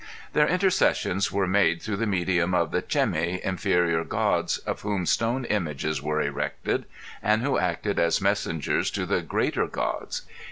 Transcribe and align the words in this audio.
Their 0.33 0.47
intercessions 0.47 1.31
were 1.31 1.45
made 1.45 1.79
through 1.79 1.97
the 1.97 2.07
medium 2.07 2.55
of 2.55 2.71
the 2.71 2.81
Cemi 2.81 3.39
inferior 3.41 4.03
Gods 4.03 4.57
of 4.57 4.81
whom 4.81 5.05
stone 5.05 5.45
images 5.45 6.01
were 6.01 6.23
erected, 6.23 6.85
and 7.21 7.43
who 7.43 7.59
acted 7.59 7.99
as 7.99 8.19
messengers 8.19 8.89
to 8.89 9.05
the 9.05 9.21
greater 9.21 9.67
Gods. 9.67 10.23